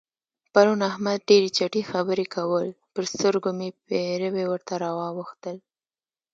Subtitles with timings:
[0.53, 5.57] پرون احمد ډېرې چټي خبرې کول؛ پر سترګو مې پېروي ورته راواوښتل.